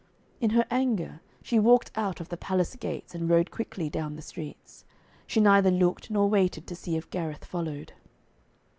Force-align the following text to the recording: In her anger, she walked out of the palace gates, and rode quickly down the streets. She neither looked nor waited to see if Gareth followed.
In 0.39 0.49
her 0.49 0.65
anger, 0.71 1.21
she 1.43 1.59
walked 1.59 1.91
out 1.93 2.19
of 2.19 2.29
the 2.29 2.35
palace 2.35 2.75
gates, 2.75 3.13
and 3.13 3.29
rode 3.29 3.51
quickly 3.51 3.87
down 3.87 4.15
the 4.15 4.23
streets. 4.23 4.83
She 5.27 5.39
neither 5.39 5.69
looked 5.69 6.09
nor 6.09 6.27
waited 6.27 6.65
to 6.65 6.75
see 6.75 6.97
if 6.97 7.11
Gareth 7.11 7.45
followed. 7.45 7.93